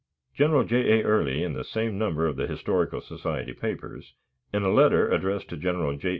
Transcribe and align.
General 0.33 0.63
J. 0.63 1.01
A. 1.01 1.03
Early, 1.03 1.43
in 1.43 1.53
the 1.53 1.63
same 1.63 1.99
number 1.99 2.25
of 2.25 2.35
the 2.35 2.47
"Historical 2.47 3.01
Society 3.01 3.53
Papers," 3.53 4.15
in 4.51 4.63
a 4.63 4.71
letter 4.73 5.07
addressed 5.11 5.49
to 5.49 5.57
General 5.57 5.95
J. 5.95 6.09